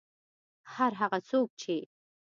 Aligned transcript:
هر 0.73 0.91
هغه 1.01 1.19
څوک 1.29 1.49
چې 1.61 1.75